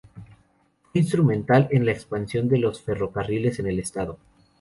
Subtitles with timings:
[0.91, 4.17] Fue instrumental en la expansión de los ferrocarriles en el estado.